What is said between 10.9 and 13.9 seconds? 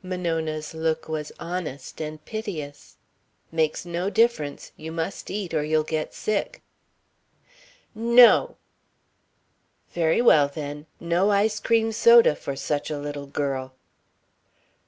No ice cream soda for such a little girl."